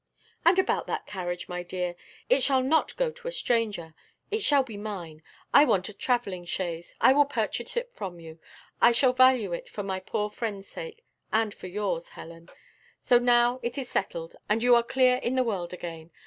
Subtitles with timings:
[0.43, 1.93] "And about that carriage, my dear,
[2.27, 3.93] it shall not go to a stranger,
[4.31, 5.21] it shall be mine.
[5.53, 8.39] I want a travelling chaise I will purchase it from you:
[8.81, 12.49] I shall value it for my poor friend's sake, and for yours, Helen.
[12.99, 16.09] So now it is settled, and you are clear in the world again.